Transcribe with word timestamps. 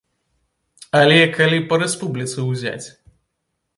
Але 1.01 1.19
калі 1.37 1.59
па 1.73 1.79
рэспубліцы 1.83 2.39
ўзяць! 2.49 2.87